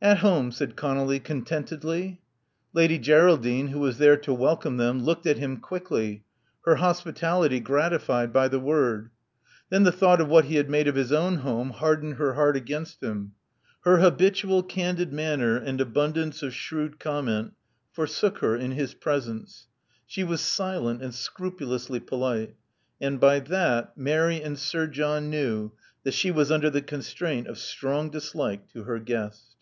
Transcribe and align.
At 0.00 0.18
home," 0.18 0.52
said 0.52 0.76
Conolly, 0.76 1.18
contentedly. 1.18 2.20
Lady 2.72 3.00
Geraldine, 3.00 3.66
who 3.72 3.80
was 3.80 3.98
there 3.98 4.16
to 4.18 4.32
welcome 4.32 4.76
them, 4.76 5.00
looked 5.02 5.26
at 5.26 5.38
him 5.38 5.56
quickly, 5.56 6.22
her 6.64 6.76
hospitality 6.76 7.58
gratified 7.58 8.32
by 8.32 8.46
the 8.46 8.60
word. 8.60 9.10
Then 9.70 9.82
the 9.82 9.90
thought 9.90 10.20
of 10.20 10.28
what 10.28 10.44
he 10.44 10.54
had 10.54 10.70
made 10.70 10.86
of 10.86 10.94
his 10.94 11.10
own 11.10 11.38
home 11.38 11.70
hardened 11.70 12.14
her 12.14 12.34
heart 12.34 12.54
against 12.56 13.02
him. 13.02 13.32
Her 13.80 13.96
habitual 13.98 14.62
candid 14.62 15.12
manner 15.12 15.56
and 15.56 15.80
abundance 15.80 16.44
of 16.44 16.54
shrewd 16.54 17.00
comment 17.00 17.54
forsook 17.90 18.38
her 18.38 18.54
in 18.54 18.70
his 18.70 18.94
presence. 18.94 19.66
She 20.06 20.22
was 20.22 20.40
silent 20.40 21.02
and 21.02 21.12
scrupulously 21.12 21.98
polite; 21.98 22.54
and 23.00 23.18
by 23.18 23.40
that 23.40 23.96
Mary 23.98 24.40
and 24.40 24.56
Sir 24.56 24.86
John 24.86 25.28
knew 25.28 25.72
that 26.04 26.14
she 26.14 26.30
was 26.30 26.52
under 26.52 26.70
the 26.70 26.82
constraint 26.82 27.48
of 27.48 27.58
strong 27.58 28.10
dislike 28.10 28.68
to 28.68 28.84
her 28.84 29.00
guest. 29.00 29.56